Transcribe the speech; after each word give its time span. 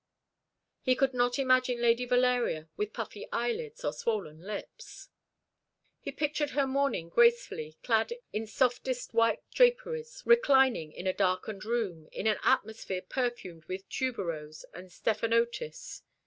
He 0.81 0.95
could 0.95 1.13
not 1.13 1.37
imagine 1.37 1.79
Lady 1.79 2.05
Valeria 2.07 2.67
with 2.75 2.91
puffy 2.91 3.27
eyelids 3.31 3.85
or 3.85 3.93
swollen 3.93 4.39
lips. 4.41 5.09
He 5.99 6.11
pictured 6.11 6.49
her 6.57 6.65
mourning 6.65 7.07
gracefully, 7.09 7.77
clad 7.83 8.11
in 8.33 8.47
softest 8.47 9.13
white 9.13 9.43
draperies, 9.53 10.23
reclining 10.25 10.91
in 10.91 11.05
a 11.05 11.13
darkened 11.13 11.65
room, 11.65 12.09
in 12.11 12.25
an 12.25 12.39
atmosphere 12.41 13.03
perfumed 13.03 13.65
with 13.65 13.87
tuberose 13.89 14.65
and 14.73 14.89
stephanotis. 14.91 16.01